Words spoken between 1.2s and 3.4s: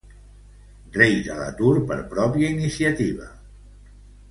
a l'atur per pròpia iniciativa.